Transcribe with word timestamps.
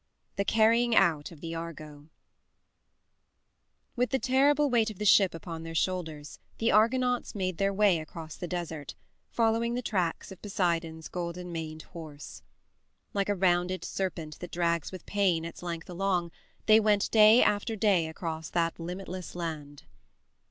THE 0.35 0.45
CARRYING 0.45 0.95
OUT 0.95 1.29
OF 1.31 1.41
THE 1.41 1.53
ARGO 1.53 2.09
With 3.95 4.09
the 4.09 4.17
terrible 4.17 4.67
weight 4.67 4.89
of 4.89 4.97
the 4.97 5.05
ship 5.05 5.35
upon 5.35 5.61
their 5.61 5.75
shoulders 5.75 6.39
the 6.57 6.71
Argonauts 6.71 7.35
made 7.35 7.57
their 7.59 7.71
way 7.71 7.99
across 7.99 8.35
the 8.35 8.47
desert, 8.47 8.95
following 9.29 9.75
the 9.75 9.83
tracks 9.83 10.31
of 10.31 10.41
Poseidon's 10.41 11.07
golden 11.07 11.51
maned 11.51 11.83
horse. 11.93 12.41
Like 13.13 13.29
a 13.29 13.35
rounded 13.35 13.85
serpent 13.85 14.39
that 14.39 14.49
drags 14.51 14.91
with 14.91 15.05
pain 15.05 15.45
its 15.45 15.61
length 15.61 15.87
along, 15.87 16.31
they 16.65 16.79
went 16.79 17.11
day 17.11 17.43
after 17.43 17.75
day 17.75 18.07
across 18.07 18.49
that 18.49 18.79
limitless 18.79 19.35
land. 19.35 19.83